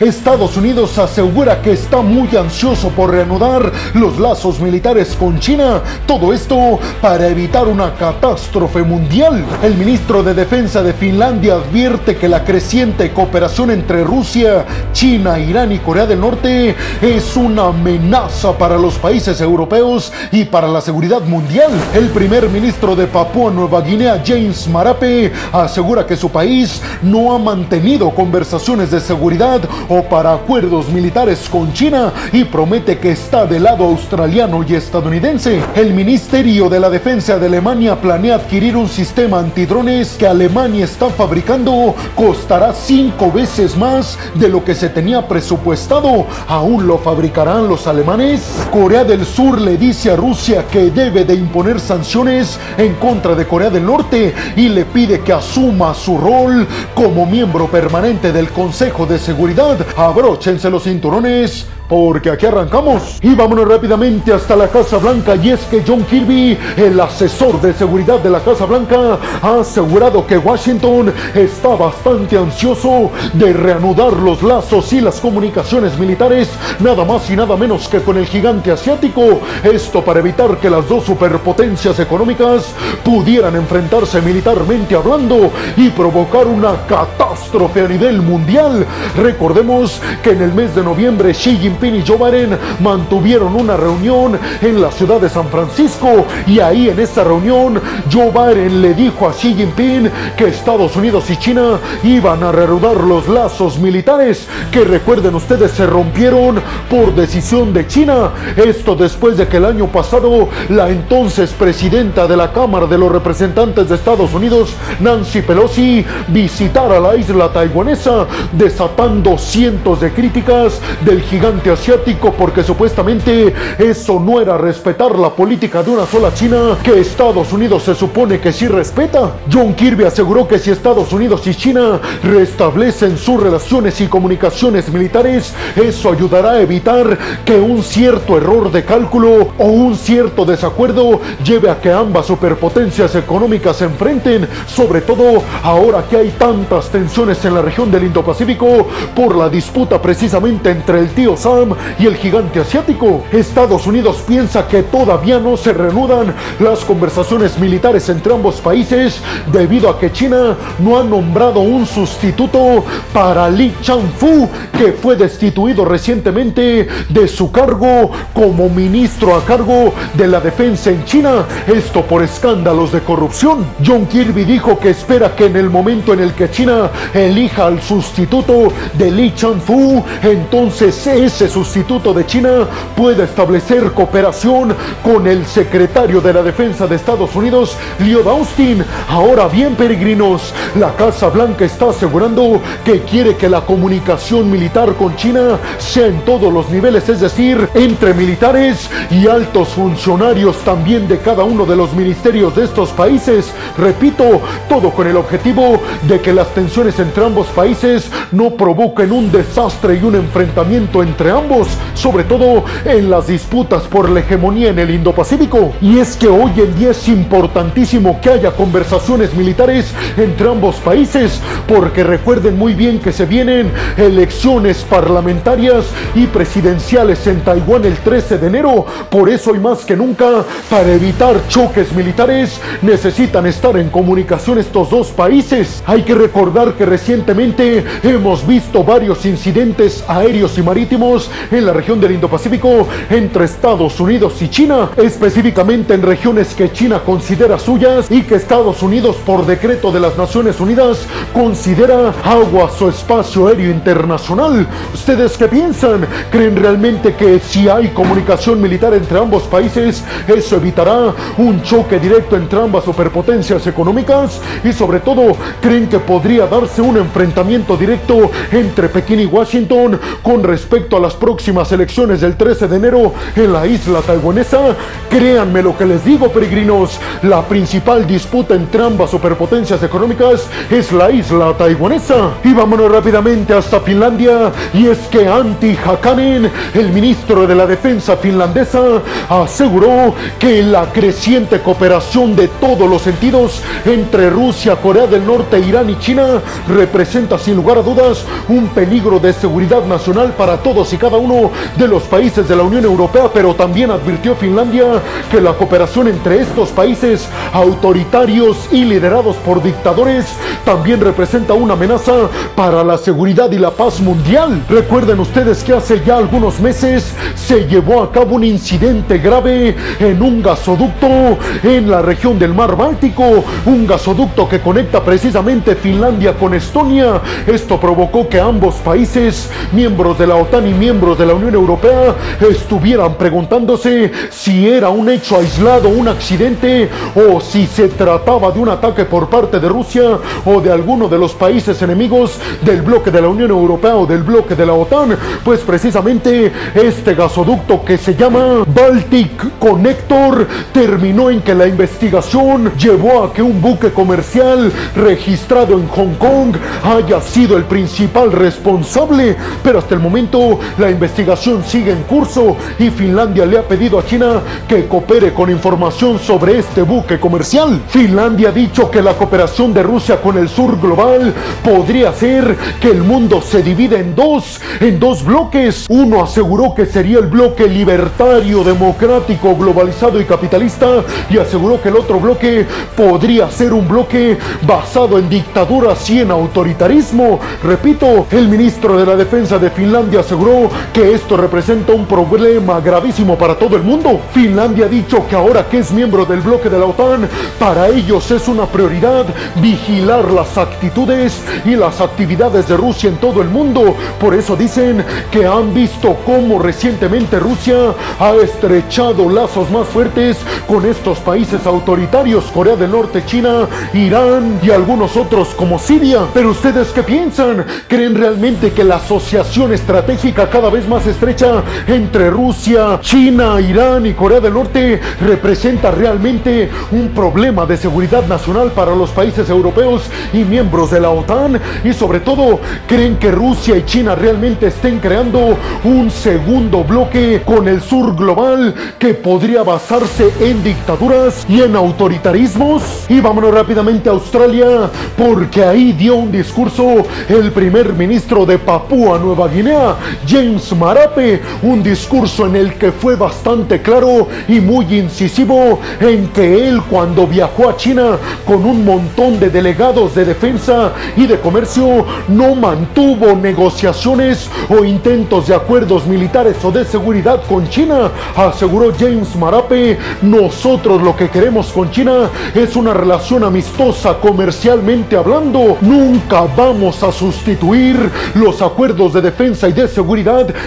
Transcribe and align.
Estados 0.00 0.56
Unidos 0.56 0.96
asegura 0.96 1.60
que 1.60 1.72
está 1.72 2.02
muy 2.02 2.28
ansioso 2.36 2.90
por 2.90 3.10
reanudar 3.10 3.72
los 3.94 4.16
lazos 4.20 4.60
militares 4.60 5.16
con 5.18 5.40
China, 5.40 5.82
todo 6.06 6.32
esto 6.32 6.78
para 7.00 7.26
evitar 7.26 7.66
una 7.66 7.92
catástrofe 7.94 8.84
mundial. 8.84 9.44
El 9.60 9.74
ministro 9.74 10.22
de 10.22 10.34
Defensa 10.34 10.84
de 10.84 10.92
Finlandia 10.92 11.54
advierte 11.54 12.16
que 12.16 12.28
la 12.28 12.44
creciente 12.44 13.12
cooperación 13.12 13.72
entre 13.72 14.04
Rusia, 14.04 14.64
China, 14.92 15.36
Irán 15.40 15.72
y 15.72 15.80
Corea 15.80 16.06
del 16.06 16.20
Norte 16.20 16.76
es 17.02 17.36
una 17.36 17.66
amenaza 17.66 18.56
para 18.56 18.78
los 18.78 18.94
países 18.98 19.40
europeos 19.40 20.12
y 20.30 20.44
para 20.44 20.68
la 20.68 20.80
seguridad 20.80 21.22
mundial. 21.22 21.72
El 21.92 22.10
primer 22.10 22.48
ministro 22.50 22.94
de 22.94 23.08
Papúa 23.08 23.50
Nueva 23.50 23.80
Guinea, 23.80 24.22
James 24.24 24.68
Marape, 24.68 25.32
asegura 25.50 26.06
que 26.06 26.16
su 26.16 26.30
país 26.30 26.80
no 27.02 27.34
ha 27.34 27.38
mantenido 27.40 28.10
conversaciones 28.10 28.92
de 28.92 29.00
seguridad 29.00 29.60
o 29.88 30.02
para 30.02 30.34
acuerdos 30.34 30.88
militares 30.88 31.48
con 31.50 31.72
China 31.72 32.12
y 32.32 32.44
promete 32.44 32.98
que 32.98 33.12
está 33.12 33.46
del 33.46 33.64
lado 33.64 33.84
australiano 33.84 34.64
y 34.68 34.74
estadounidense. 34.74 35.62
El 35.74 35.94
Ministerio 35.94 36.68
de 36.68 36.80
la 36.80 36.90
Defensa 36.90 37.38
de 37.38 37.46
Alemania 37.46 38.00
planea 38.00 38.36
adquirir 38.36 38.76
un 38.76 38.88
sistema 38.88 39.38
antidrones 39.38 40.16
que 40.18 40.26
Alemania 40.26 40.84
está 40.84 41.08
fabricando 41.08 41.94
costará 42.14 42.72
cinco 42.72 43.32
veces 43.32 43.76
más 43.76 44.18
de 44.34 44.48
lo 44.48 44.64
que 44.64 44.74
se 44.74 44.88
tenía 44.88 45.26
presupuestado. 45.26 46.26
¿Aún 46.46 46.86
lo 46.86 46.98
fabricarán 46.98 47.68
los 47.68 47.86
alemanes? 47.86 48.42
Corea 48.70 49.04
del 49.04 49.24
Sur 49.24 49.60
le 49.60 49.76
dice 49.76 50.10
a 50.10 50.16
Rusia 50.16 50.66
que 50.70 50.90
debe 50.90 51.24
de 51.24 51.34
imponer 51.34 51.80
sanciones 51.80 52.58
en 52.76 52.94
contra 52.94 53.34
de 53.34 53.46
Corea 53.46 53.70
del 53.70 53.86
Norte 53.86 54.34
y 54.56 54.68
le 54.68 54.84
pide 54.84 55.20
que 55.20 55.32
asuma 55.32 55.94
su 55.94 56.18
rol 56.18 56.66
como 56.94 57.26
miembro 57.26 57.66
permanente 57.68 58.32
del 58.32 58.48
Consejo 58.50 59.06
de 59.06 59.18
Seguridad 59.18 59.77
abróchense 59.96 60.70
los 60.70 60.82
cinturones 60.84 61.66
porque 61.88 62.30
aquí 62.30 62.46
arrancamos. 62.46 63.18
Y 63.22 63.34
vámonos 63.34 63.66
rápidamente 63.66 64.32
hasta 64.32 64.54
la 64.54 64.68
Casa 64.68 64.98
Blanca. 64.98 65.34
Y 65.36 65.50
es 65.50 65.60
que 65.62 65.82
John 65.86 66.04
Kirby, 66.04 66.58
el 66.76 67.00
asesor 67.00 67.60
de 67.60 67.72
seguridad 67.72 68.20
de 68.20 68.30
la 68.30 68.40
Casa 68.40 68.66
Blanca, 68.66 69.18
ha 69.42 69.60
asegurado 69.60 70.26
que 70.26 70.38
Washington 70.38 71.12
está 71.34 71.68
bastante 71.70 72.36
ansioso 72.36 73.10
de 73.32 73.52
reanudar 73.52 74.12
los 74.12 74.42
lazos 74.42 74.92
y 74.92 75.00
las 75.00 75.20
comunicaciones 75.20 75.98
militares, 75.98 76.50
nada 76.80 77.04
más 77.04 77.28
y 77.30 77.36
nada 77.36 77.56
menos 77.56 77.88
que 77.88 78.00
con 78.00 78.18
el 78.18 78.26
gigante 78.26 78.70
asiático. 78.70 79.40
Esto 79.62 80.04
para 80.04 80.20
evitar 80.20 80.58
que 80.58 80.70
las 80.70 80.88
dos 80.88 81.04
superpotencias 81.04 81.98
económicas 81.98 82.66
pudieran 83.04 83.56
enfrentarse 83.56 84.20
militarmente 84.20 84.94
hablando 84.94 85.50
y 85.76 85.88
provocar 85.90 86.46
una 86.46 86.86
catástrofe 86.86 87.82
a 87.82 87.88
nivel 87.88 88.20
mundial. 88.20 88.86
Recordemos 89.16 90.00
que 90.22 90.30
en 90.30 90.42
el 90.42 90.52
mes 90.52 90.74
de 90.74 90.82
noviembre 90.82 91.32
Xi 91.32 91.56
Jinping 91.56 91.77
y 91.80 92.04
Joe 92.06 92.18
Biden 92.18 92.58
mantuvieron 92.80 93.54
una 93.54 93.76
reunión 93.76 94.38
en 94.60 94.80
la 94.80 94.90
ciudad 94.90 95.20
de 95.20 95.28
San 95.28 95.46
Francisco 95.48 96.26
y 96.46 96.58
ahí 96.58 96.88
en 96.88 96.98
esa 96.98 97.22
reunión 97.22 97.80
Joe 98.12 98.30
Biden 98.30 98.82
le 98.82 98.94
dijo 98.94 99.28
a 99.28 99.32
Xi 99.32 99.54
Jinping 99.54 100.10
que 100.36 100.48
Estados 100.48 100.96
Unidos 100.96 101.30
y 101.30 101.36
China 101.36 101.78
iban 102.02 102.42
a 102.42 102.50
reanudar 102.50 102.96
los 103.04 103.28
lazos 103.28 103.78
militares 103.78 104.48
que 104.72 104.82
recuerden 104.82 105.36
ustedes 105.36 105.70
se 105.70 105.86
rompieron 105.86 106.60
por 106.90 107.14
decisión 107.14 107.72
de 107.72 107.86
China. 107.86 108.30
Esto 108.56 108.96
después 108.96 109.36
de 109.36 109.46
que 109.46 109.58
el 109.58 109.64
año 109.64 109.86
pasado 109.86 110.48
la 110.68 110.88
entonces 110.88 111.52
presidenta 111.52 112.26
de 112.26 112.36
la 112.36 112.52
Cámara 112.52 112.86
de 112.86 112.98
los 112.98 113.12
Representantes 113.12 113.88
de 113.88 113.94
Estados 113.94 114.34
Unidos, 114.34 114.74
Nancy 114.98 115.42
Pelosi, 115.42 116.04
visitara 116.28 116.98
la 116.98 117.14
isla 117.14 117.52
taiwanesa 117.52 118.26
desatando 118.52 119.38
cientos 119.38 120.00
de 120.00 120.12
críticas 120.12 120.80
del 121.04 121.22
gigante 121.22 121.67
asiático 121.70 122.32
porque 122.32 122.62
supuestamente 122.62 123.52
eso 123.78 124.20
no 124.20 124.40
era 124.40 124.56
respetar 124.56 125.18
la 125.18 125.30
política 125.30 125.82
de 125.82 125.90
una 125.90 126.06
sola 126.06 126.32
China 126.32 126.78
que 126.82 127.00
Estados 127.00 127.52
Unidos 127.52 127.82
se 127.82 127.94
supone 127.94 128.40
que 128.40 128.52
sí 128.52 128.68
respeta. 128.68 129.32
John 129.52 129.74
Kirby 129.74 130.04
aseguró 130.04 130.46
que 130.46 130.58
si 130.58 130.70
Estados 130.70 131.12
Unidos 131.12 131.46
y 131.46 131.54
China 131.54 132.00
restablecen 132.22 133.18
sus 133.18 133.42
relaciones 133.42 134.00
y 134.00 134.06
comunicaciones 134.06 134.90
militares, 134.92 135.54
eso 135.76 136.12
ayudará 136.12 136.52
a 136.52 136.60
evitar 136.60 137.18
que 137.44 137.58
un 137.58 137.82
cierto 137.82 138.36
error 138.36 138.70
de 138.70 138.84
cálculo 138.84 139.48
o 139.58 139.66
un 139.66 139.96
cierto 139.96 140.44
desacuerdo 140.44 141.20
lleve 141.44 141.70
a 141.70 141.80
que 141.80 141.92
ambas 141.92 142.26
superpotencias 142.26 143.14
económicas 143.14 143.76
se 143.76 143.84
enfrenten, 143.84 144.48
sobre 144.66 145.00
todo 145.00 145.42
ahora 145.62 146.04
que 146.08 146.16
hay 146.16 146.30
tantas 146.38 146.88
tensiones 146.88 147.44
en 147.44 147.54
la 147.54 147.62
región 147.62 147.90
del 147.90 148.04
Indo-Pacífico 148.04 148.86
por 149.14 149.36
la 149.36 149.48
disputa 149.48 150.00
precisamente 150.00 150.70
entre 150.70 151.00
el 151.00 151.10
tío 151.10 151.36
Sam 151.36 151.57
y 151.98 152.06
el 152.06 152.16
gigante 152.16 152.60
asiático. 152.60 153.24
Estados 153.32 153.86
Unidos 153.86 154.22
piensa 154.26 154.66
que 154.68 154.82
todavía 154.82 155.38
no 155.38 155.56
se 155.56 155.72
reanudan 155.72 156.34
las 156.60 156.84
conversaciones 156.84 157.58
militares 157.58 158.08
entre 158.08 158.34
ambos 158.34 158.60
países 158.60 159.20
debido 159.52 159.88
a 159.88 159.98
que 159.98 160.12
China 160.12 160.56
no 160.78 160.98
ha 160.98 161.04
nombrado 161.04 161.60
un 161.60 161.86
sustituto 161.86 162.84
para 163.12 163.48
Li 163.48 163.74
Changfu, 163.80 164.48
que 164.76 164.92
fue 164.92 165.16
destituido 165.16 165.84
recientemente 165.84 166.88
de 167.08 167.28
su 167.28 167.50
cargo 167.50 168.10
como 168.32 168.68
ministro 168.68 169.34
a 169.34 169.44
cargo 169.44 169.92
de 170.14 170.28
la 170.28 170.40
defensa 170.40 170.90
en 170.90 171.04
China, 171.04 171.44
esto 171.66 172.02
por 172.02 172.22
escándalos 172.22 172.92
de 172.92 173.00
corrupción. 173.00 173.66
John 173.84 174.06
Kirby 174.06 174.44
dijo 174.44 174.78
que 174.78 174.90
espera 174.90 175.34
que 175.34 175.46
en 175.46 175.56
el 175.56 175.70
momento 175.70 176.12
en 176.12 176.20
el 176.20 176.32
que 176.32 176.50
China 176.50 176.90
elija 177.14 177.66
al 177.66 177.80
sustituto 177.82 178.72
de 178.94 179.10
Li 179.10 179.34
Changfu, 179.34 180.04
entonces 180.22 181.06
ese 181.06 181.47
sustituto 181.48 182.12
de 182.14 182.26
China 182.26 182.66
puede 182.96 183.24
establecer 183.24 183.92
cooperación 183.92 184.74
con 185.02 185.26
el 185.26 185.46
secretario 185.46 186.20
de 186.20 186.32
la 186.32 186.42
Defensa 186.42 186.86
de 186.86 186.96
Estados 186.96 187.34
Unidos, 187.34 187.76
Lloyd 187.98 188.26
Austin. 188.26 188.84
Ahora 189.08 189.48
bien, 189.48 189.74
peregrinos, 189.74 190.52
la 190.76 190.94
Casa 190.94 191.28
Blanca 191.28 191.64
está 191.64 191.90
asegurando 191.90 192.60
que 192.84 193.00
quiere 193.02 193.36
que 193.36 193.48
la 193.48 193.62
comunicación 193.62 194.50
militar 194.50 194.94
con 194.94 195.16
China 195.16 195.58
sea 195.78 196.06
en 196.06 196.20
todos 196.22 196.52
los 196.52 196.68
niveles, 196.70 197.08
es 197.08 197.20
decir, 197.20 197.68
entre 197.74 198.14
militares 198.14 198.90
y 199.10 199.26
altos 199.26 199.68
funcionarios 199.68 200.56
también 200.58 201.08
de 201.08 201.18
cada 201.18 201.44
uno 201.44 201.64
de 201.64 201.76
los 201.76 201.92
ministerios 201.94 202.54
de 202.56 202.64
estos 202.64 202.90
países. 202.90 203.52
Repito, 203.76 204.40
todo 204.68 204.90
con 204.90 205.06
el 205.06 205.16
objetivo 205.16 205.80
de 206.02 206.20
que 206.20 206.32
las 206.32 206.48
tensiones 206.54 206.98
entre 206.98 207.24
ambos 207.24 207.46
países 207.48 208.10
no 208.32 208.50
provoquen 208.50 209.12
un 209.12 209.30
desastre 209.30 209.98
y 210.00 210.04
un 210.04 210.16
enfrentamiento 210.16 211.02
entre 211.02 211.27
ambos 211.30 211.68
sobre 211.94 212.24
todo 212.24 212.64
en 212.84 213.10
las 213.10 213.26
disputas 213.26 213.82
por 213.84 214.08
la 214.08 214.20
hegemonía 214.20 214.70
en 214.70 214.78
el 214.78 214.90
Indo-Pacífico. 214.90 215.72
Y 215.80 215.98
es 215.98 216.16
que 216.16 216.28
hoy 216.28 216.52
en 216.56 216.78
día 216.78 216.90
es 216.92 217.08
importantísimo 217.08 218.20
que 218.20 218.30
haya 218.30 218.52
conversaciones 218.52 219.34
militares 219.34 219.92
entre 220.16 220.48
ambos 220.48 220.76
países, 220.76 221.40
porque 221.66 222.04
recuerden 222.04 222.56
muy 222.56 222.74
bien 222.74 223.00
que 223.00 223.12
se 223.12 223.26
vienen 223.26 223.72
elecciones 223.96 224.84
parlamentarias 224.88 225.86
y 226.14 226.26
presidenciales 226.26 227.26
en 227.26 227.40
Taiwán 227.40 227.84
el 227.84 227.96
13 227.96 228.38
de 228.38 228.46
enero. 228.46 228.86
Por 229.10 229.28
eso 229.28 229.50
hoy 229.50 229.58
más 229.58 229.84
que 229.84 229.96
nunca, 229.96 230.44
para 230.70 230.92
evitar 230.92 231.48
choques 231.48 231.92
militares, 231.92 232.60
necesitan 232.82 233.46
estar 233.46 233.76
en 233.76 233.90
comunicación 233.90 234.58
estos 234.58 234.90
dos 234.90 235.08
países. 235.08 235.82
Hay 235.86 236.02
que 236.02 236.14
recordar 236.14 236.74
que 236.74 236.86
recientemente 236.86 237.84
hemos 238.02 238.46
visto 238.46 238.84
varios 238.84 239.26
incidentes 239.26 240.04
aéreos 240.06 240.56
y 240.58 240.62
marítimos 240.62 241.17
en 241.50 241.66
la 241.66 241.72
región 241.72 242.00
del 242.00 242.12
Indo-Pacífico 242.12 242.86
entre 243.10 243.44
Estados 243.44 243.98
Unidos 244.00 244.40
y 244.40 244.48
China, 244.48 244.90
específicamente 244.96 245.94
en 245.94 246.02
regiones 246.02 246.54
que 246.54 246.72
China 246.72 247.00
considera 247.04 247.58
suyas 247.58 248.10
y 248.10 248.22
que 248.22 248.36
Estados 248.36 248.82
Unidos 248.82 249.16
por 249.24 249.46
decreto 249.46 249.90
de 249.90 250.00
las 250.00 250.16
Naciones 250.16 250.60
Unidas 250.60 251.06
considera 251.32 252.12
aguas 252.24 252.80
o 252.82 252.88
espacio 252.88 253.48
aéreo 253.48 253.70
internacional. 253.70 254.66
¿Ustedes 254.92 255.36
qué 255.36 255.48
piensan? 255.48 256.06
¿Creen 256.30 256.56
realmente 256.56 257.14
que 257.14 257.38
si 257.40 257.68
hay 257.68 257.88
comunicación 257.88 258.60
militar 258.60 258.94
entre 258.94 259.18
ambos 259.18 259.44
países, 259.44 260.04
eso 260.26 260.56
evitará 260.56 261.14
un 261.38 261.62
choque 261.62 261.98
directo 261.98 262.36
entre 262.36 262.60
ambas 262.60 262.84
superpotencias 262.84 263.66
económicas? 263.66 264.40
Y 264.64 264.72
sobre 264.72 265.00
todo, 265.00 265.36
¿creen 265.60 265.88
que 265.88 265.98
podría 265.98 266.46
darse 266.46 266.82
un 266.82 266.96
enfrentamiento 266.96 267.76
directo 267.76 268.30
entre 268.52 268.88
Pekín 268.88 269.20
y 269.20 269.26
Washington 269.26 269.98
con 270.22 270.42
respecto 270.42 270.96
a 270.96 271.00
la 271.00 271.07
las 271.08 271.16
próximas 271.16 271.72
elecciones 271.72 272.20
del 272.20 272.36
13 272.36 272.68
de 272.68 272.76
enero 272.76 273.14
en 273.34 273.50
la 273.50 273.66
isla 273.66 274.02
taiwanesa. 274.02 274.76
Créanme 275.08 275.62
lo 275.62 275.74
que 275.74 275.86
les 275.86 276.04
digo, 276.04 276.28
peregrinos, 276.28 277.00
la 277.22 277.40
principal 277.48 278.06
disputa 278.06 278.54
entre 278.54 278.82
ambas 278.82 279.10
superpotencias 279.10 279.82
económicas 279.82 280.46
es 280.70 280.92
la 280.92 281.10
isla 281.10 281.54
taiwanesa. 281.56 282.32
Y 282.44 282.52
vámonos 282.52 282.92
rápidamente 282.92 283.54
hasta 283.54 283.80
Finlandia, 283.80 284.52
y 284.74 284.88
es 284.88 284.98
que 285.10 285.26
Antti 285.26 285.78
Hakanen, 285.82 286.50
el 286.74 286.92
ministro 286.92 287.46
de 287.46 287.54
la 287.54 287.66
defensa 287.66 288.18
finlandesa, 288.18 289.00
aseguró 289.30 290.14
que 290.38 290.62
la 290.62 290.92
creciente 290.92 291.60
cooperación 291.60 292.36
de 292.36 292.48
todos 292.48 292.86
los 292.86 293.00
sentidos 293.00 293.62
entre 293.86 294.28
Rusia, 294.28 294.76
Corea 294.76 295.06
del 295.06 295.24
Norte, 295.24 295.58
Irán 295.58 295.88
y 295.88 295.98
China 296.00 296.42
representa 296.68 297.38
sin 297.38 297.56
lugar 297.56 297.78
a 297.78 297.82
dudas 297.82 298.26
un 298.48 298.68
peligro 298.68 299.18
de 299.18 299.32
seguridad 299.32 299.86
nacional 299.86 300.34
para 300.36 300.58
todos 300.58 300.92
y 300.92 300.97
cada 300.98 301.16
uno 301.16 301.50
de 301.76 301.88
los 301.88 302.02
países 302.04 302.48
de 302.48 302.56
la 302.56 302.62
Unión 302.62 302.84
Europea, 302.84 303.30
pero 303.32 303.54
también 303.54 303.90
advirtió 303.90 304.34
Finlandia 304.34 304.84
que 305.30 305.40
la 305.40 305.52
cooperación 305.54 306.08
entre 306.08 306.40
estos 306.40 306.70
países 306.70 307.28
autoritarios 307.52 308.68
y 308.70 308.84
liderados 308.84 309.36
por 309.36 309.62
dictadores 309.62 310.26
también 310.64 311.00
representa 311.00 311.54
una 311.54 311.74
amenaza 311.74 312.12
para 312.54 312.84
la 312.84 312.98
seguridad 312.98 313.50
y 313.52 313.58
la 313.58 313.70
paz 313.70 314.00
mundial. 314.00 314.62
Recuerden 314.68 315.20
ustedes 315.20 315.62
que 315.62 315.72
hace 315.72 316.02
ya 316.04 316.16
algunos 316.16 316.60
meses 316.60 317.14
se 317.34 317.66
llevó 317.66 318.02
a 318.02 318.12
cabo 318.12 318.34
un 318.36 318.44
incidente 318.44 319.18
grave 319.18 319.76
en 319.98 320.22
un 320.22 320.42
gasoducto 320.42 321.38
en 321.62 321.90
la 321.90 322.02
región 322.02 322.38
del 322.38 322.52
mar 322.54 322.76
Báltico, 322.76 323.44
un 323.64 323.86
gasoducto 323.86 324.48
que 324.48 324.60
conecta 324.60 325.02
precisamente 325.02 325.76
Finlandia 325.76 326.34
con 326.34 326.54
Estonia. 326.54 327.20
Esto 327.46 327.78
provocó 327.80 328.28
que 328.28 328.40
ambos 328.40 328.74
países, 328.76 329.48
miembros 329.72 330.18
de 330.18 330.26
la 330.26 330.36
OTAN 330.36 330.66
y 330.66 330.74
miembros 330.74 330.87
de 330.88 331.26
la 331.26 331.34
Unión 331.34 331.52
Europea, 331.52 332.16
estuvieran 332.40 333.16
preguntándose 333.16 334.10
si 334.30 334.66
era 334.66 334.88
un 334.88 335.10
hecho 335.10 335.36
aislado, 335.36 335.90
un 335.90 336.08
accidente, 336.08 336.88
o 337.14 337.42
si 337.42 337.66
se 337.66 337.88
trataba 337.88 338.50
de 338.50 338.58
un 338.58 338.70
ataque 338.70 339.04
por 339.04 339.28
parte 339.28 339.60
de 339.60 339.68
Rusia 339.68 340.18
o 340.46 340.62
de 340.62 340.72
alguno 340.72 341.06
de 341.06 341.18
los 341.18 341.34
países 341.34 341.82
enemigos 341.82 342.38
del 342.62 342.80
bloque 342.80 343.10
de 343.10 343.20
la 343.20 343.28
Unión 343.28 343.50
Europea 343.50 343.96
o 343.96 344.06
del 344.06 344.22
bloque 344.22 344.54
de 344.54 344.64
la 344.64 344.72
OTAN. 344.72 345.14
Pues 345.44 345.60
precisamente 345.60 346.50
este 346.74 347.14
gasoducto 347.14 347.84
que 347.84 347.98
se 347.98 348.14
llama 348.14 348.64
Baltic 348.66 349.58
Connector 349.58 350.46
terminó 350.72 351.28
en 351.28 351.42
que 351.42 351.54
la 351.54 351.66
investigación 351.66 352.72
llevó 352.78 353.24
a 353.24 353.32
que 353.34 353.42
un 353.42 353.60
buque 353.60 353.90
comercial 353.90 354.72
registrado 354.96 355.74
en 355.74 355.86
Hong 355.88 356.14
Kong 356.14 356.56
haya 356.82 357.20
sido 357.20 357.58
el 357.58 357.64
principal 357.64 358.32
responsable, 358.32 359.36
pero 359.62 359.80
hasta 359.80 359.94
el 359.94 360.00
momento 360.00 360.58
la 360.78 360.90
investigación 360.90 361.64
sigue 361.64 361.92
en 361.92 362.02
curso 362.04 362.56
y 362.78 362.90
Finlandia 362.90 363.44
le 363.44 363.58
ha 363.58 363.62
pedido 363.66 363.98
a 363.98 364.06
China 364.06 364.40
que 364.68 364.86
coopere 364.86 365.32
con 365.32 365.50
información 365.50 366.18
sobre 366.18 366.58
este 366.58 366.82
buque 366.82 367.18
comercial. 367.18 367.80
Finlandia 367.88 368.50
ha 368.50 368.52
dicho 368.52 368.90
que 368.90 369.02
la 369.02 369.14
cooperación 369.14 369.74
de 369.74 369.82
Rusia 369.82 370.20
con 370.20 370.38
el 370.38 370.48
sur 370.48 370.80
global 370.80 371.34
podría 371.64 372.10
hacer 372.10 372.56
que 372.80 372.90
el 372.90 373.02
mundo 373.02 373.42
se 373.42 373.62
divida 373.62 373.98
en 373.98 374.14
dos, 374.14 374.60
en 374.80 374.98
dos 375.00 375.24
bloques. 375.24 375.86
Uno 375.88 376.22
aseguró 376.22 376.74
que 376.74 376.86
sería 376.86 377.18
el 377.18 377.26
bloque 377.26 377.66
libertario, 377.66 378.62
democrático, 378.62 379.56
globalizado 379.56 380.20
y 380.20 380.24
capitalista 380.24 381.04
y 381.30 381.38
aseguró 381.38 381.80
que 381.82 381.88
el 381.88 381.96
otro 381.96 382.20
bloque 382.20 382.66
podría 382.96 383.50
ser 383.50 383.72
un 383.72 383.88
bloque 383.88 384.38
basado 384.62 385.18
en 385.18 385.28
dictaduras 385.28 386.08
y 386.10 386.20
en 386.20 386.30
autoritarismo. 386.30 387.40
Repito, 387.62 388.26
el 388.30 388.48
ministro 388.48 388.96
de 388.96 389.06
la 389.06 389.16
Defensa 389.16 389.58
de 389.58 389.70
Finlandia 389.70 390.20
aseguró 390.20 390.67
que 390.92 391.12
esto 391.12 391.36
representa 391.36 391.92
un 391.92 392.06
problema 392.06 392.80
gravísimo 392.80 393.36
para 393.36 393.58
todo 393.58 393.76
el 393.76 393.82
mundo. 393.82 394.20
Finlandia 394.32 394.86
ha 394.86 394.88
dicho 394.88 395.26
que 395.28 395.36
ahora 395.36 395.68
que 395.68 395.78
es 395.78 395.92
miembro 395.92 396.24
del 396.24 396.40
bloque 396.40 396.68
de 396.68 396.78
la 396.78 396.86
OTAN, 396.86 397.28
para 397.58 397.88
ellos 397.88 398.30
es 398.30 398.48
una 398.48 398.66
prioridad 398.66 399.26
vigilar 399.56 400.30
las 400.30 400.56
actitudes 400.58 401.42
y 401.64 401.76
las 401.76 402.00
actividades 402.00 402.68
de 402.68 402.76
Rusia 402.76 403.08
en 403.10 403.16
todo 403.16 403.42
el 403.42 403.48
mundo. 403.48 403.96
Por 404.18 404.34
eso 404.34 404.56
dicen 404.56 405.04
que 405.30 405.46
han 405.46 405.74
visto 405.74 406.16
cómo 406.24 406.58
recientemente 406.58 407.38
Rusia 407.38 407.94
ha 408.18 408.34
estrechado 408.36 409.28
lazos 409.28 409.70
más 409.70 409.86
fuertes 409.88 410.38
con 410.66 410.84
estos 410.86 411.18
países 411.18 411.66
autoritarios, 411.66 412.44
Corea 412.46 412.76
del 412.76 412.90
Norte, 412.90 413.24
China, 413.24 413.68
Irán 413.92 414.60
y 414.62 414.70
algunos 414.70 415.16
otros 415.16 415.48
como 415.48 415.78
Siria. 415.78 416.20
Pero 416.34 416.50
ustedes 416.50 416.88
qué 416.88 417.02
piensan? 417.02 417.64
¿Creen 417.86 418.14
realmente 418.14 418.72
que 418.72 418.84
la 418.84 418.96
asociación 418.96 419.72
estratégica 419.72 420.50
cada 420.58 420.70
vez 420.70 420.88
más 420.88 421.06
estrecha 421.06 421.62
entre 421.86 422.30
Rusia, 422.30 422.98
China, 423.00 423.60
Irán 423.60 424.06
y 424.06 424.12
Corea 424.12 424.40
del 424.40 424.54
Norte 424.54 425.00
representa 425.24 425.92
realmente 425.92 426.68
un 426.90 427.10
problema 427.10 427.64
de 427.64 427.76
seguridad 427.76 428.26
nacional 428.26 428.72
para 428.72 428.92
los 428.96 429.10
países 429.10 429.48
europeos 429.50 430.10
y 430.32 430.38
miembros 430.38 430.90
de 430.90 431.00
la 431.00 431.10
OTAN? 431.10 431.60
Y 431.84 431.92
sobre 431.92 432.18
todo, 432.18 432.58
¿creen 432.88 433.18
que 433.18 433.30
Rusia 433.30 433.76
y 433.76 433.84
China 433.84 434.16
realmente 434.16 434.66
estén 434.66 434.98
creando 434.98 435.56
un 435.84 436.10
segundo 436.10 436.82
bloque 436.82 437.42
con 437.44 437.68
el 437.68 437.80
sur 437.80 438.16
global 438.16 438.74
que 438.98 439.14
podría 439.14 439.62
basarse 439.62 440.32
en 440.40 440.64
dictaduras 440.64 441.46
y 441.48 441.62
en 441.62 441.76
autoritarismos? 441.76 442.82
Y 443.08 443.20
vámonos 443.20 443.54
rápidamente 443.54 444.08
a 444.08 444.12
Australia, 444.12 444.90
porque 445.16 445.62
ahí 445.62 445.92
dio 445.92 446.16
un 446.16 446.32
discurso 446.32 447.06
el 447.28 447.52
primer 447.52 447.92
ministro 447.92 448.44
de 448.44 448.58
Papúa 448.58 449.20
Nueva 449.20 449.46
Guinea, 449.46 449.94
James 450.38 450.72
Marape, 450.72 451.42
un 451.64 451.82
discurso 451.82 452.46
en 452.46 452.54
el 452.54 452.74
que 452.74 452.92
fue 452.92 453.16
bastante 453.16 453.82
claro 453.82 454.28
y 454.46 454.60
muy 454.60 454.84
incisivo 454.96 455.80
en 455.98 456.28
que 456.28 456.68
él 456.68 456.80
cuando 456.88 457.26
viajó 457.26 457.68
a 457.68 457.76
China 457.76 458.16
con 458.46 458.64
un 458.64 458.84
montón 458.84 459.40
de 459.40 459.50
delegados 459.50 460.14
de 460.14 460.24
defensa 460.24 460.92
y 461.16 461.26
de 461.26 461.40
comercio 461.40 462.06
no 462.28 462.54
mantuvo 462.54 463.34
negociaciones 463.34 464.48
o 464.68 464.84
intentos 464.84 465.48
de 465.48 465.56
acuerdos 465.56 466.06
militares 466.06 466.56
o 466.62 466.70
de 466.70 466.84
seguridad 466.84 467.42
con 467.48 467.68
China, 467.68 468.12
aseguró 468.36 468.92
James 468.96 469.34
Marape, 469.34 469.98
nosotros 470.22 471.02
lo 471.02 471.16
que 471.16 471.30
queremos 471.30 471.72
con 471.72 471.90
China 471.90 472.30
es 472.54 472.76
una 472.76 472.94
relación 472.94 473.42
amistosa 473.42 474.18
comercialmente 474.18 475.16
hablando, 475.16 475.78
nunca 475.80 476.46
vamos 476.56 477.02
a 477.02 477.10
sustituir 477.10 478.08
los 478.34 478.62
acuerdos 478.62 479.14
de 479.14 479.22
defensa 479.22 479.68
y 479.68 479.72
de 479.72 479.88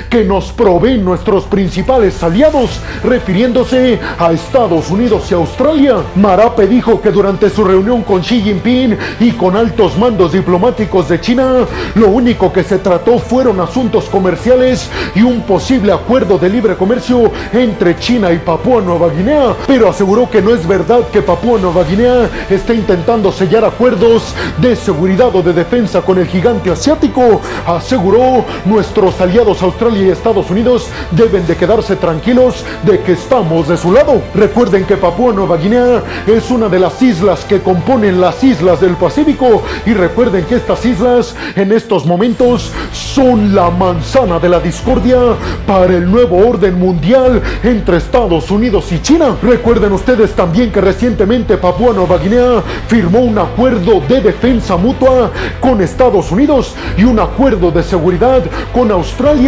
que 0.10 0.24
nos 0.24 0.52
proveen 0.52 1.06
nuestros 1.06 1.44
principales 1.46 2.22
aliados, 2.24 2.80
refiriéndose 3.04 4.00
a 4.18 4.32
Estados 4.32 4.90
Unidos 4.90 5.30
y 5.30 5.36
Australia. 5.36 5.98
Marape 6.16 6.68
dijo 6.68 7.00
que 7.00 7.12
durante 7.12 7.50
su 7.50 7.64
reunión 7.64 8.02
con 8.04 8.22
Xi 8.22 8.42
Jinping 8.42 8.98
y 9.20 9.32
con 9.32 9.56
altos 9.56 9.98
mandos 9.98 10.32
diplomáticos 10.32 11.10
de 11.10 11.22
China, 11.22 11.66
lo 11.96 12.08
único 12.08 12.52
que 12.52 12.64
se 12.64 12.80
trató 12.80 13.20
fueron 13.20 13.60
asuntos 13.60 14.06
comerciales 14.06 14.90
y 15.16 15.22
un 15.22 15.42
posible 15.42 15.92
acuerdo 15.92 16.38
de 16.38 16.50
libre 16.50 16.76
comercio 16.76 17.32
entre 17.54 17.98
China 18.00 18.32
y 18.32 18.40
Papúa 18.40 18.82
Nueva 18.82 19.10
Guinea, 19.10 19.56
pero 19.68 19.90
aseguró 19.90 20.30
que 20.30 20.42
no 20.42 20.54
es 20.54 20.68
verdad 20.68 21.02
que 21.12 21.22
Papúa 21.22 21.60
Nueva 21.60 21.84
Guinea 21.84 22.30
esté 22.50 22.74
intentando 22.74 23.32
sellar 23.32 23.66
acuerdos 23.66 24.34
de 24.58 24.76
seguridad 24.76 25.36
o 25.36 25.42
de 25.42 25.54
defensa 25.54 26.02
con 26.02 26.18
el 26.18 26.28
gigante 26.28 26.72
asiático. 26.72 27.42
Aseguró, 27.66 28.46
nuestros 28.66 29.20
aliados 29.22 29.51
Australia 29.60 30.08
y 30.08 30.10
Estados 30.10 30.50
Unidos 30.52 30.88
deben 31.12 31.48
de 31.48 31.56
quedarse 31.56 31.96
tranquilos 31.96 32.64
de 32.84 33.00
que 33.00 33.14
estamos 33.14 33.68
de 33.68 33.78
su 33.78 33.92
lado. 33.92 34.22
Recuerden 34.36 34.86
que 34.86 34.98
Papúa 34.98 35.34
Nueva 35.34 35.58
Guinea 35.58 36.04
es 36.28 36.52
una 36.52 36.70
de 36.70 36.80
las 36.80 37.02
islas 37.02 37.44
que 37.46 37.60
componen 37.60 38.22
las 38.22 38.44
islas 38.44 38.80
del 38.80 38.96
Pacífico 38.96 39.64
y 39.86 39.94
recuerden 39.94 40.46
que 40.46 40.56
estas 40.56 40.86
islas 40.86 41.36
en 41.56 41.72
estos 41.72 42.06
momentos 42.06 42.72
son 42.94 43.56
la 43.56 43.70
manzana 43.72 44.40
de 44.40 44.50
la 44.50 44.60
discordia 44.60 45.18
para 45.66 45.96
el 45.96 46.10
nuevo 46.10 46.38
orden 46.48 46.78
mundial 46.80 47.42
entre 47.64 47.98
Estados 47.98 48.52
Unidos 48.52 48.92
y 48.92 49.02
China. 49.02 49.36
Recuerden 49.42 49.94
ustedes 49.94 50.34
también 50.34 50.72
que 50.72 50.82
recientemente 50.82 51.58
Papúa 51.58 51.94
Nueva 51.94 52.18
Guinea 52.18 52.62
firmó 52.88 53.20
un 53.20 53.38
acuerdo 53.38 54.02
de 54.08 54.22
defensa 54.22 54.78
mutua 54.78 55.32
con 55.60 55.82
Estados 55.82 56.32
Unidos 56.32 56.76
y 56.98 57.04
un 57.04 57.20
acuerdo 57.20 57.72
de 57.72 57.84
seguridad 57.84 58.44
con 58.74 58.92
Australia. 58.92 59.41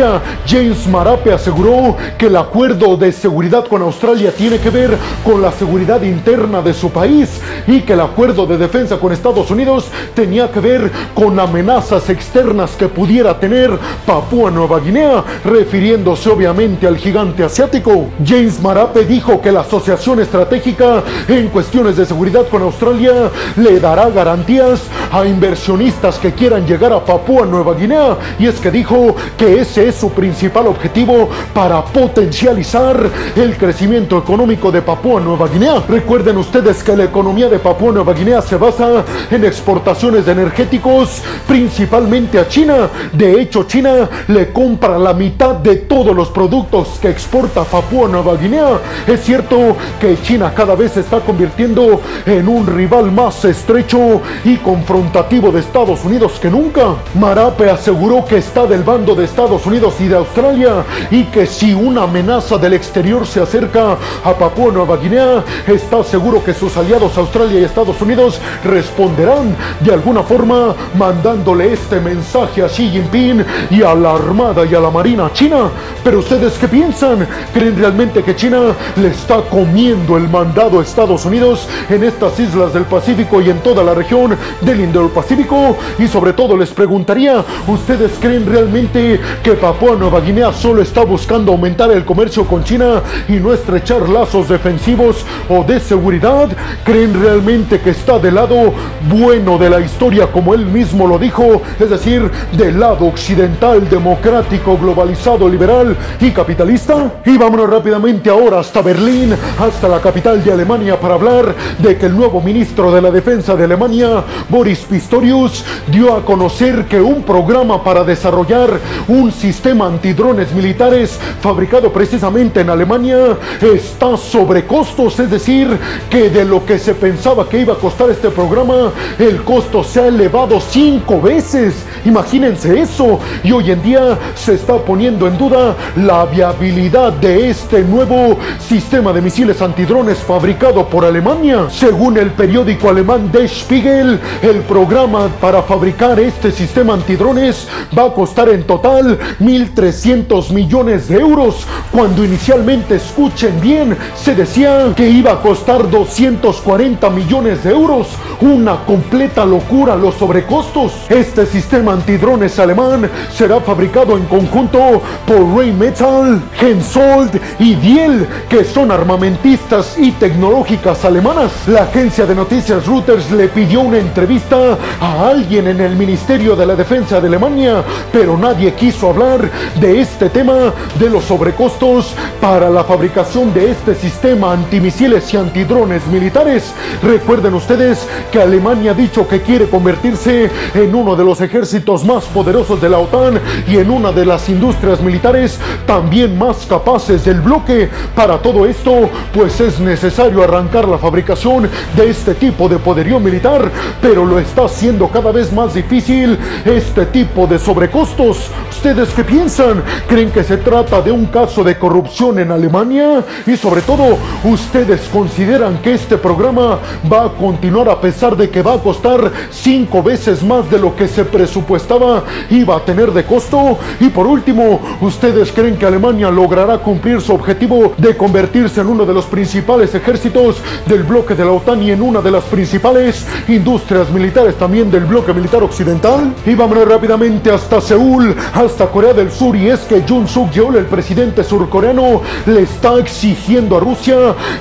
James 0.48 0.88
Marape 0.88 1.34
aseguró 1.34 1.96
que 2.18 2.26
el 2.26 2.36
acuerdo 2.36 2.98
de 2.98 3.12
seguridad 3.12 3.68
con 3.68 3.82
Australia 3.84 4.32
tiene 4.36 4.58
que 4.58 4.72
ver 4.72 4.98
con 5.24 5.42
la 5.42 5.52
seguridad 5.52 6.02
interna 6.02 6.62
de 6.62 6.74
su 6.74 6.90
país 6.90 7.40
y 7.68 7.82
que 7.82 7.94
el 7.94 8.02
acuerdo 8.02 8.48
de 8.48 8.58
defensa 8.58 8.98
con 8.98 9.12
Estados 9.12 9.52
Unidos 9.52 9.88
tenía 10.16 10.52
que 10.52 10.60
ver 10.60 10.92
con 11.14 11.40
amenazas 11.40 12.10
externas 12.10 12.72
que 12.72 12.88
pudiera 12.88 13.40
tener 13.40 13.78
Papúa 14.06 14.50
Nueva 14.50 14.80
Guinea, 14.80 15.24
refiriéndose 15.46 16.30
obviamente 16.30 16.88
al 16.88 16.98
gigante 16.98 17.44
asiático. 17.44 18.08
James 18.26 18.60
Marape 18.62 19.06
dijo 19.06 19.42
que 19.42 19.52
la 19.52 19.62
asociación 19.62 20.20
estratégica 20.20 21.04
en 21.28 21.50
cuestiones 21.50 21.98
de 21.98 22.06
seguridad 22.06 22.48
con 22.50 22.64
Australia 22.64 23.30
le 23.58 23.80
dará 23.80 24.10
garantías 24.10 24.82
a 25.12 25.26
inversionistas 25.26 26.18
que 26.18 26.32
quieran 26.32 26.66
llegar 26.66 26.94
a 26.94 27.06
Papúa 27.06 27.46
Nueva 27.46 27.76
Guinea 27.76 28.18
y 28.40 28.48
es 28.48 28.60
que 28.60 28.72
dijo 28.72 29.16
que 29.38 29.62
ese 29.62 29.83
es 29.88 29.96
su 29.96 30.12
principal 30.12 30.68
objetivo 30.68 31.30
para 31.54 31.84
potencializar 31.84 32.98
el 33.36 33.58
crecimiento 33.58 34.18
económico 34.18 34.72
de 34.72 34.82
Papúa 34.82 35.20
Nueva 35.20 35.48
Guinea. 35.48 35.84
Recuerden 35.88 36.38
ustedes 36.38 36.84
que 36.84 36.96
la 36.96 37.04
economía 37.04 37.50
de 37.50 37.60
Papúa 37.60 37.92
Nueva 37.92 38.14
Guinea 38.14 38.42
se 38.42 38.56
basa 38.56 39.04
en 39.30 39.44
exportaciones 39.44 40.26
de 40.26 40.32
energéticos, 40.32 41.22
principalmente 41.48 42.40
a 42.40 42.48
China. 42.48 42.90
De 43.12 43.42
hecho, 43.42 43.64
China 43.64 44.10
le 44.28 44.52
compra 44.52 44.98
la 44.98 45.14
mitad 45.14 45.56
de 45.56 45.76
todos 45.76 46.16
los 46.16 46.30
productos 46.30 47.00
que 47.02 47.10
exporta 47.10 47.64
Papúa 47.64 48.08
Nueva 48.08 48.36
Guinea. 48.36 48.80
Es 49.06 49.24
cierto 49.24 49.76
que 50.00 50.18
China 50.22 50.54
cada 50.56 50.76
vez 50.76 50.94
se 50.94 51.02
está 51.02 51.20
convirtiendo 51.20 52.02
en 52.26 52.48
un 52.48 52.66
rival 52.66 53.12
más 53.12 53.44
estrecho 53.46 54.22
y 54.46 54.58
confrontativo 54.58 55.52
de 55.52 55.60
Estados 55.60 56.06
Unidos 56.06 56.40
que 56.42 56.50
nunca. 56.50 56.96
Marape 57.20 57.70
aseguró 57.70 58.24
que 58.26 58.38
está 58.38 58.66
del 58.66 58.84
bando 58.84 59.14
de 59.16 59.26
Estados 59.26 59.66
Unidos 59.66 59.73
y 59.74 60.08
de 60.08 60.16
Australia 60.16 60.86
y 61.10 61.24
que 61.24 61.48
si 61.48 61.74
una 61.74 62.04
amenaza 62.04 62.60
del 62.60 62.74
exterior 62.74 63.26
se 63.26 63.42
acerca 63.42 63.98
a 64.24 64.34
Papúa 64.34 64.72
Nueva 64.72 64.98
Guinea, 64.98 65.44
está 65.66 66.04
seguro 66.04 66.44
que 66.44 66.54
sus 66.54 66.78
aliados 66.78 67.18
Australia 67.18 67.60
y 67.60 67.64
Estados 67.64 68.00
Unidos 68.00 68.40
responderán 68.64 69.56
de 69.80 69.92
alguna 69.92 70.22
forma 70.22 70.76
mandándole 70.96 71.74
este 71.74 72.00
mensaje 72.00 72.62
a 72.62 72.68
Xi 72.68 72.92
Jinping 72.92 73.44
y 73.72 73.82
a 73.82 73.96
la 73.96 74.14
Armada 74.14 74.64
y 74.64 74.76
a 74.76 74.80
la 74.80 74.92
Marina 74.92 75.32
china. 75.34 75.72
Pero 76.04 76.20
ustedes 76.20 76.54
qué 76.60 76.68
piensan? 76.68 77.28
¿Creen 77.52 77.76
realmente 77.76 78.22
que 78.22 78.36
China 78.36 78.76
le 78.98 79.08
está 79.08 79.42
comiendo 79.50 80.18
el 80.18 80.30
mandado 80.30 80.80
a 80.80 80.84
Estados 80.84 81.26
Unidos 81.26 81.68
en 81.90 82.04
estas 82.04 82.40
islas 82.40 82.74
del 82.74 82.84
Pacífico 82.84 83.42
y 83.42 83.50
en 83.50 83.60
toda 83.62 83.84
la 83.84 83.96
región 83.96 84.38
del 84.62 84.82
Indo-Pacífico? 84.82 85.78
Y 85.98 86.08
sobre 86.08 86.34
todo 86.34 86.56
les 86.56 86.70
preguntaría, 86.70 87.44
¿ustedes 87.68 88.12
creen 88.20 88.46
realmente 88.46 89.20
que 89.42 89.63
Papua 89.64 89.96
Nueva 89.96 90.20
Guinea 90.20 90.52
solo 90.52 90.82
está 90.82 91.06
buscando 91.06 91.54
aumentar 91.54 91.90
el 91.90 92.04
comercio 92.04 92.46
con 92.46 92.66
China 92.66 93.02
y 93.30 93.38
no 93.38 93.54
estrechar 93.54 94.10
lazos 94.10 94.50
defensivos 94.50 95.26
o 95.48 95.64
de 95.64 95.80
seguridad? 95.80 96.50
¿Creen 96.84 97.14
realmente 97.14 97.80
que 97.80 97.92
está 97.92 98.20
del 98.20 98.36
lado 98.36 98.74
bueno 99.10 99.58
de 99.58 99.70
la 99.70 99.80
historia 99.80 100.28
como 100.28 100.54
él 100.54 100.66
mismo 100.66 101.08
lo 101.08 101.18
dijo? 101.18 101.62
Es 101.80 101.90
decir, 101.90 102.30
del 102.58 102.78
lado 102.78 103.06
occidental, 103.06 103.88
democrático, 103.88 104.78
globalizado, 104.78 105.48
liberal 105.48 105.96
y 106.20 106.32
capitalista? 106.32 107.14
Y 107.26 107.38
vámonos 107.38 107.70
rápidamente 107.70 108.30
ahora 108.30 108.60
hasta 108.60 108.82
Berlín, 108.82 109.34
hasta 109.58 109.88
la 109.88 110.02
capital 110.02 110.44
de 110.44 110.52
Alemania 110.52 111.00
para 111.00 111.14
hablar 111.14 111.56
de 111.80 111.98
que 111.98 112.08
el 112.08 112.18
nuevo 112.18 112.42
ministro 112.42 112.92
de 112.92 113.02
la 113.02 113.12
Defensa 113.12 113.56
de 113.56 113.64
Alemania, 113.64 114.26
Boris 114.50 114.80
Pistorius, 114.80 115.64
dio 115.88 116.14
a 116.14 116.26
conocer 116.26 116.84
que 116.84 117.00
un 117.00 117.24
programa 117.24 117.82
para 117.82 118.04
desarrollar 118.04 118.78
un 119.08 119.32
sistema 119.32 119.53
antidrones 119.82 120.52
militares 120.54 121.20
fabricado 121.42 121.92
precisamente 121.92 122.62
en 122.62 122.70
Alemania 122.70 123.38
está 123.62 124.18
sobre 124.18 124.66
costos, 124.66 125.20
es 125.20 125.30
decir, 125.30 125.68
que 126.10 126.30
de 126.30 126.46
lo 126.46 126.66
que 126.66 126.80
se 126.80 126.94
pensaba 126.96 127.48
que 127.48 127.60
iba 127.60 127.74
a 127.74 127.78
costar 127.78 128.10
este 128.10 128.30
programa, 128.30 128.92
el 129.20 129.44
costo 129.44 129.84
se 129.84 130.02
ha 130.02 130.08
elevado 130.08 130.60
cinco 130.60 131.22
veces. 131.22 131.76
Imagínense 132.06 132.80
eso. 132.80 133.20
Y 133.44 133.52
hoy 133.52 133.72
en 133.72 133.82
día 133.82 134.18
se 134.36 134.56
está 134.56 134.78
poniendo 134.78 135.28
en 135.28 135.38
duda 135.38 135.76
la 135.96 136.26
viabilidad 136.26 137.14
de 137.14 137.50
este 137.50 137.82
nuevo 137.82 138.38
sistema 138.60 139.14
de 139.14 139.22
misiles 139.22 139.62
antidrones 139.62 140.18
fabricado 140.20 140.88
por 140.88 141.06
Alemania. 141.06 141.68
Según 141.70 142.18
el 142.18 142.32
periódico 142.32 142.90
alemán 142.90 143.32
Der 143.32 143.48
Spiegel, 143.48 144.20
el 144.42 144.62
programa 144.62 145.30
para 145.40 145.62
fabricar 145.62 146.20
este 146.20 146.52
sistema 146.52 146.94
antidrones 146.94 147.68
va 147.98 148.06
a 148.06 148.14
costar 148.14 148.50
en 148.50 148.64
total 148.64 149.18
1.300 149.40 150.52
millones 150.52 151.08
de 151.08 151.20
euros, 151.20 151.66
cuando 151.92 152.24
inicialmente, 152.24 152.96
escuchen 152.96 153.60
bien, 153.62 153.98
se 154.16 154.36
decía 154.36 154.94
que 154.96 155.10
iba 155.10 155.32
a 155.32 155.42
costar 155.42 155.90
240 155.90 157.10
millones 157.10 157.64
de 157.64 157.72
euros. 157.72 158.08
Una 158.42 158.84
completa 158.86 159.46
locura 159.46 159.96
los 159.96 160.16
sobrecostos. 160.16 160.94
Este 161.10 161.46
sistema 161.46 161.93
antidrones 161.94 162.60
alemán 162.60 163.10
será 163.32 163.62
fabricado 163.62 164.18
en 164.18 164.26
conjunto 164.26 165.02
por 165.26 165.56
Rheinmetall, 165.56 166.42
Hensoldt 166.60 167.36
y 167.60 167.76
Diel, 167.76 168.28
que 168.50 168.64
son 168.64 168.92
armamentistas 168.92 169.98
y 169.98 170.12
tecnológicas 170.12 171.06
alemanas. 171.06 171.52
La 171.68 171.84
agencia 171.84 172.26
de 172.26 172.36
noticias 172.36 172.86
Reuters 172.86 173.32
le 173.32 173.48
pidió 173.48 173.82
una 173.82 174.00
entrevista 174.00 174.78
a 175.00 175.28
alguien 175.28 175.68
en 175.68 175.80
el 175.82 175.96
Ministerio 175.96 176.56
de 176.56 176.66
la 176.66 176.76
Defensa 176.76 177.22
de 177.22 177.28
Alemania, 177.28 177.84
pero 178.12 178.38
nadie 178.38 178.74
quiso 178.74 179.10
hablar 179.10 179.50
de 179.80 180.02
este 180.02 180.30
tema 180.30 180.74
de 181.00 181.10
los 181.10 181.24
sobrecostos 181.26 182.14
para 182.42 182.70
la 182.70 182.84
fabricación 182.84 183.54
de 183.54 183.72
este 183.72 183.96
sistema 183.96 184.54
antimisiles 184.54 185.34
y 185.34 185.38
antidrones 185.38 186.06
militares. 186.08 186.74
Recuerden 187.02 187.54
ustedes 187.54 188.08
que 188.32 188.42
Alemania 188.42 188.92
ha 188.92 188.96
dicho 188.96 189.28
que 189.28 189.42
quiere 189.42 189.70
convertirse 189.70 190.50
en 190.74 190.96
uno 190.96 191.16
de 191.16 191.24
los 191.24 191.40
ejércitos 191.42 191.83
más 192.06 192.24
poderosos 192.26 192.82
de 192.82 192.90
la 192.90 192.98
OTAN 192.98 193.40
y 193.68 193.78
en 193.78 193.90
una 193.90 194.12
de 194.12 194.26
las 194.26 194.48
industrias 194.48 195.02
militares 195.02 195.60
también 195.86 196.38
más 196.38 196.66
capaces 196.66 197.26
del 197.26 197.42
bloque. 197.42 197.90
Para 198.16 198.42
todo 198.42 198.66
esto, 198.66 199.10
pues 199.34 199.60
es 199.60 199.80
necesario 199.80 200.44
arrancar 200.44 200.88
la 200.88 200.98
fabricación 200.98 201.70
de 201.96 202.10
este 202.10 202.36
tipo 202.36 202.70
de 202.70 202.78
poderío 202.78 203.20
militar, 203.20 203.70
pero 204.02 204.26
lo 204.26 204.40
está 204.40 204.66
haciendo 204.66 205.10
cada 205.10 205.32
vez 205.32 205.52
más 205.52 205.74
difícil 205.74 206.38
este 206.64 207.06
tipo 207.08 207.48
de 207.48 207.60
sobrecostos. 207.60 208.50
¿Ustedes 208.84 209.14
qué 209.14 209.24
piensan? 209.24 209.82
¿Creen 210.10 210.30
que 210.30 210.44
se 210.44 210.58
trata 210.58 211.02
de 211.02 211.10
un 211.10 211.28
caso 211.28 211.64
de 211.64 211.80
corrupción 211.80 212.38
en 212.40 212.52
Alemania? 212.52 213.24
Y 213.48 213.56
sobre 213.56 213.82
todo, 213.82 214.18
¿ustedes 214.44 215.08
consideran 215.08 215.78
que 215.78 215.94
este 215.94 216.18
programa 216.18 216.80
va 217.10 217.28
a 217.28 217.30
continuar 217.30 217.88
a 217.88 218.02
pesar 218.02 218.36
de 218.36 218.50
que 218.50 218.62
va 218.62 218.74
a 218.74 218.80
costar 218.80 219.32
cinco 219.52 220.04
veces 220.04 220.44
más 220.44 220.70
de 220.70 220.80
lo 220.80 220.94
que 220.98 221.08
se 221.08 221.24
presupuestaba 221.24 222.26
y 222.50 222.66
va 222.66 222.76
a 222.76 222.84
tener 222.84 223.14
de 223.14 223.24
costo? 223.24 223.78
Y 224.02 224.10
por 224.10 224.28
último, 224.28 224.82
¿ustedes 225.00 225.54
creen 225.54 225.78
que 225.78 225.86
Alemania 225.86 226.30
logrará 226.30 226.78
cumplir 226.80 227.22
su 227.22 227.34
objetivo 227.34 227.94
de 227.98 228.18
convertirse 228.18 228.82
en 228.82 228.88
uno 228.88 229.06
de 229.06 229.14
los 229.14 229.28
principales 229.28 229.96
ejércitos 229.96 230.58
del 230.88 231.04
bloque 231.04 231.36
de 231.36 231.46
la 231.46 231.52
OTAN 231.52 231.82
y 231.84 231.92
en 231.92 232.02
una 232.02 232.20
de 232.20 232.32
las 232.32 232.44
principales 232.44 233.26
industrias 233.48 234.12
militares 234.12 234.56
también 234.56 234.92
del 234.92 235.06
bloque 235.06 235.32
militar 235.32 235.64
occidental? 235.64 236.34
Y 236.46 236.54
vámonos 236.54 236.86
rápidamente 236.86 237.50
hasta 237.50 237.80
Seúl, 237.80 238.36
hasta 238.54 238.73
Corea 238.74 239.14
del 239.14 239.32
Sur, 239.32 239.56
y 239.56 239.70
es 239.70 239.82
que 239.82 240.04
Jun 240.08 240.28
Suk 240.28 240.52
Yeol, 240.52 240.76
el 240.78 240.86
presidente 240.86 241.44
surcoreano, 241.44 242.22
le 242.46 242.62
está 242.62 242.98
exigiendo 242.98 243.78
a 243.78 243.80
Rusia 243.80 244.16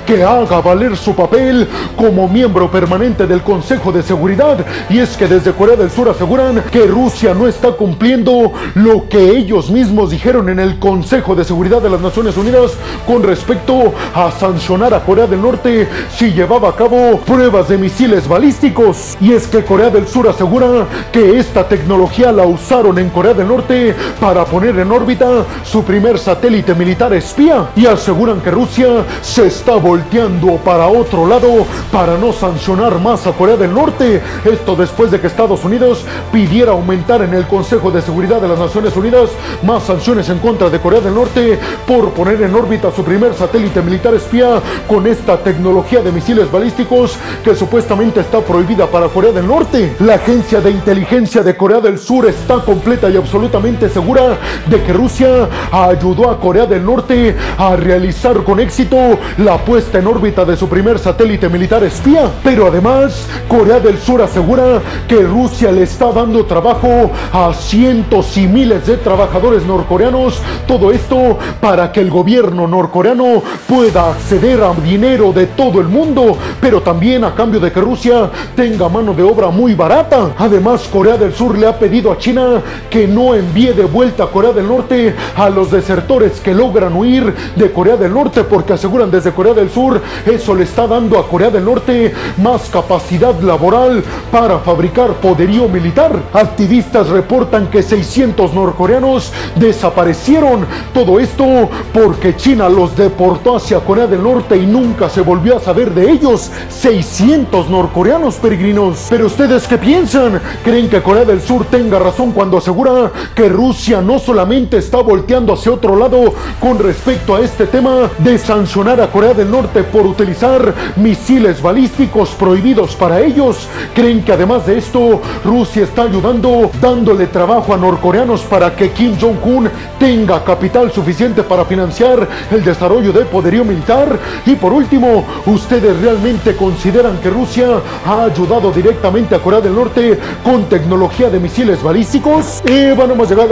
que 0.06 0.22
haga 0.22 0.60
valer 0.60 0.96
su 0.96 1.14
papel 1.14 1.66
como 1.96 2.28
miembro 2.28 2.70
permanente 2.70 3.26
del 3.26 3.42
Consejo 3.42 3.90
de 3.90 4.02
Seguridad. 4.02 4.64
Y 4.90 4.98
es 4.98 5.16
que 5.16 5.26
desde 5.26 5.52
Corea 5.52 5.76
del 5.76 5.90
Sur 5.90 6.10
aseguran 6.10 6.62
que 6.70 6.86
Rusia 6.86 7.32
no 7.32 7.48
está 7.48 7.72
cumpliendo 7.72 8.52
lo 8.74 9.08
que 9.08 9.30
ellos 9.30 9.70
mismos 9.70 10.10
dijeron 10.10 10.48
en 10.50 10.60
el 10.60 10.78
Consejo 10.78 11.34
de 11.34 11.44
Seguridad 11.44 11.80
de 11.80 11.90
las 11.90 12.00
Naciones 12.00 12.36
Unidas 12.36 12.72
con 13.06 13.22
respecto 13.22 13.94
a 14.14 14.30
sancionar 14.30 14.92
a 14.92 15.04
Corea 15.04 15.26
del 15.26 15.40
Norte 15.40 15.88
si 16.14 16.32
llevaba 16.32 16.68
a 16.68 16.76
cabo 16.76 17.18
pruebas 17.24 17.68
de 17.68 17.78
misiles 17.78 18.28
balísticos. 18.28 19.16
Y 19.20 19.32
es 19.32 19.46
que 19.46 19.64
Corea 19.64 19.88
del 19.88 20.06
Sur 20.06 20.28
asegura 20.28 20.86
que 21.10 21.38
esta 21.38 21.66
tecnología 21.66 22.30
la 22.30 22.44
usaron 22.44 22.98
en 22.98 23.08
Corea 23.08 23.32
del 23.32 23.48
Norte 23.48 23.94
para 24.20 24.44
poner 24.44 24.78
en 24.78 24.90
órbita 24.90 25.44
su 25.64 25.82
primer 25.84 26.18
satélite 26.18 26.74
militar 26.74 27.12
espía. 27.12 27.68
Y 27.76 27.86
aseguran 27.86 28.40
que 28.40 28.50
Rusia 28.50 29.04
se 29.20 29.46
está 29.46 29.76
volteando 29.76 30.56
para 30.56 30.88
otro 30.88 31.26
lado 31.26 31.66
para 31.90 32.16
no 32.16 32.32
sancionar 32.32 33.00
más 33.00 33.26
a 33.26 33.32
Corea 33.32 33.56
del 33.56 33.74
Norte. 33.74 34.22
Esto 34.44 34.76
después 34.76 35.10
de 35.10 35.20
que 35.20 35.26
Estados 35.26 35.64
Unidos 35.64 36.04
pidiera 36.32 36.72
aumentar 36.72 37.22
en 37.22 37.34
el 37.34 37.46
Consejo 37.46 37.90
de 37.90 38.02
Seguridad 38.02 38.40
de 38.40 38.48
las 38.48 38.58
Naciones 38.58 38.96
Unidas 38.96 39.30
más 39.62 39.84
sanciones 39.84 40.28
en 40.28 40.38
contra 40.38 40.70
de 40.70 40.80
Corea 40.80 41.00
del 41.00 41.14
Norte 41.14 41.58
por 41.86 42.10
poner 42.10 42.40
en 42.42 42.54
órbita 42.54 42.90
su 42.90 43.04
primer 43.04 43.34
satélite 43.34 43.80
militar 43.82 44.14
espía 44.14 44.60
con 44.86 45.06
esta 45.06 45.38
tecnología 45.38 46.02
de 46.02 46.12
misiles 46.12 46.50
balísticos 46.50 47.16
que 47.44 47.54
supuestamente 47.54 48.20
está 48.20 48.40
prohibida 48.40 48.86
para 48.86 49.08
Corea 49.08 49.32
del 49.32 49.46
Norte. 49.46 49.96
La 50.00 50.14
agencia 50.14 50.60
de 50.60 50.70
inteligencia 50.70 51.42
de 51.42 51.56
Corea 51.56 51.80
del 51.80 51.98
Sur 51.98 52.26
está 52.26 52.60
completa 52.60 53.10
y 53.10 53.16
absolutamente 53.16 53.88
segura 53.92 54.38
de 54.66 54.82
que 54.82 54.92
Rusia 54.92 55.48
ayudó 55.70 56.30
a 56.30 56.40
Corea 56.40 56.66
del 56.66 56.84
Norte 56.84 57.36
a 57.58 57.76
realizar 57.76 58.42
con 58.42 58.58
éxito 58.58 58.96
la 59.38 59.58
puesta 59.58 59.98
en 59.98 60.06
órbita 60.06 60.44
de 60.44 60.56
su 60.56 60.68
primer 60.68 60.98
satélite 60.98 61.48
militar 61.48 61.84
espía. 61.84 62.30
Pero 62.42 62.66
además, 62.66 63.26
Corea 63.48 63.80
del 63.80 63.98
Sur 63.98 64.22
asegura 64.22 64.80
que 65.06 65.22
Rusia 65.22 65.70
le 65.70 65.82
está 65.82 66.10
dando 66.12 66.46
trabajo 66.46 67.10
a 67.32 67.52
cientos 67.52 68.36
y 68.36 68.46
miles 68.46 68.86
de 68.86 68.96
trabajadores 68.96 69.64
norcoreanos. 69.64 70.40
Todo 70.66 70.90
esto 70.90 71.38
para 71.60 71.92
que 71.92 72.00
el 72.00 72.10
gobierno 72.10 72.66
norcoreano 72.66 73.42
pueda 73.68 74.10
acceder 74.10 74.62
a 74.62 74.72
dinero 74.72 75.32
de 75.32 75.46
todo 75.46 75.80
el 75.80 75.88
mundo, 75.88 76.36
pero 76.60 76.80
también 76.80 77.24
a 77.24 77.34
cambio 77.34 77.60
de 77.60 77.70
que 77.70 77.80
Rusia 77.80 78.30
tenga 78.56 78.88
mano 78.88 79.12
de 79.12 79.22
obra 79.22 79.50
muy 79.50 79.74
barata. 79.74 80.30
Además, 80.38 80.88
Corea 80.90 81.16
del 81.16 81.34
Sur 81.34 81.58
le 81.58 81.66
ha 81.66 81.78
pedido 81.78 82.10
a 82.10 82.18
China 82.18 82.62
que 82.88 83.06
no 83.06 83.34
envíe 83.34 83.72
de 83.72 83.81
vuelta 83.84 84.24
a 84.24 84.30
Corea 84.30 84.52
del 84.52 84.68
Norte 84.68 85.14
a 85.36 85.50
los 85.50 85.70
desertores 85.70 86.40
que 86.40 86.54
logran 86.54 86.94
huir 86.94 87.34
de 87.56 87.72
Corea 87.72 87.96
del 87.96 88.14
Norte 88.14 88.44
porque 88.44 88.72
aseguran 88.72 89.10
desde 89.10 89.32
Corea 89.32 89.54
del 89.54 89.70
Sur 89.70 90.00
eso 90.26 90.54
le 90.54 90.64
está 90.64 90.86
dando 90.86 91.18
a 91.18 91.28
Corea 91.28 91.50
del 91.50 91.64
Norte 91.64 92.12
más 92.38 92.68
capacidad 92.68 93.38
laboral 93.40 94.02
para 94.30 94.58
fabricar 94.58 95.14
poderío 95.14 95.68
militar. 95.68 96.12
Activistas 96.32 97.08
reportan 97.08 97.68
que 97.68 97.82
600 97.82 98.54
norcoreanos 98.54 99.32
desaparecieron. 99.56 100.66
Todo 100.94 101.18
esto 101.20 101.68
porque 101.92 102.36
China 102.36 102.68
los 102.68 102.96
deportó 102.96 103.56
hacia 103.56 103.80
Corea 103.80 104.06
del 104.06 104.22
Norte 104.22 104.56
y 104.56 104.66
nunca 104.66 105.08
se 105.08 105.20
volvió 105.20 105.56
a 105.56 105.60
saber 105.60 105.92
de 105.92 106.10
ellos. 106.10 106.50
600 106.68 107.68
norcoreanos 107.68 108.36
peregrinos. 108.36 109.06
Pero 109.10 109.26
ustedes 109.26 109.66
qué 109.66 109.78
piensan? 109.78 110.40
¿Creen 110.64 110.88
que 110.88 111.02
Corea 111.02 111.24
del 111.24 111.40
Sur 111.40 111.64
tenga 111.66 111.98
razón 111.98 112.32
cuando 112.32 112.58
asegura 112.58 113.10
que 113.34 113.48
Rusia 113.48 113.61
no 113.62 114.18
solamente 114.18 114.78
está 114.78 114.98
volteando 115.02 115.52
hacia 115.52 115.70
otro 115.70 115.94
lado 115.94 116.34
con 116.58 116.80
respecto 116.80 117.36
a 117.36 117.40
este 117.40 117.66
tema 117.66 118.10
de 118.18 118.36
sancionar 118.36 119.00
a 119.00 119.06
Corea 119.06 119.34
del 119.34 119.52
Norte 119.52 119.84
por 119.84 120.04
utilizar 120.04 120.74
misiles 120.96 121.62
balísticos 121.62 122.30
prohibidos 122.30 122.96
para 122.96 123.20
ellos? 123.20 123.68
¿Creen 123.94 124.24
que 124.24 124.32
además 124.32 124.66
de 124.66 124.78
esto 124.78 125.20
Rusia 125.44 125.84
está 125.84 126.02
ayudando 126.02 126.72
dándole 126.80 127.28
trabajo 127.28 127.72
a 127.72 127.76
norcoreanos 127.76 128.40
para 128.40 128.74
que 128.74 128.90
Kim 128.90 129.16
Jong-un 129.20 129.70
tenga 129.96 130.42
capital 130.42 130.90
suficiente 130.90 131.44
para 131.44 131.64
financiar 131.64 132.28
el 132.50 132.64
desarrollo 132.64 133.12
de 133.12 133.24
poderío 133.26 133.64
militar? 133.64 134.18
Y 134.44 134.56
por 134.56 134.72
último, 134.72 135.24
¿ustedes 135.46 136.00
realmente 136.00 136.56
consideran 136.56 137.18
que 137.18 137.30
Rusia 137.30 137.68
ha 138.04 138.24
ayudado 138.24 138.72
directamente 138.72 139.36
a 139.36 139.38
Corea 139.38 139.60
del 139.60 139.76
Norte 139.76 140.18
con 140.42 140.64
tecnología 140.64 141.30
de 141.30 141.38
misiles 141.38 141.80
balísticos? 141.80 142.60
Y 142.66 142.90
bueno, 142.90 143.14
hemos 143.14 143.28
llegado 143.28 143.51